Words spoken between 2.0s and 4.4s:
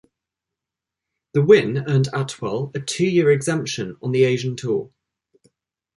Atwal a two-year exemption on the